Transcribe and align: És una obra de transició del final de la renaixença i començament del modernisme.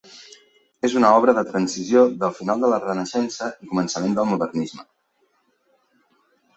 És 0.87 0.95
una 1.01 1.11
obra 1.17 1.35
de 1.39 1.43
transició 1.49 2.03
del 2.25 2.33
final 2.39 2.65
de 2.67 2.73
la 2.73 2.81
renaixença 2.87 3.53
i 3.69 3.73
començament 3.75 4.19
del 4.21 4.31
modernisme. 4.35 4.91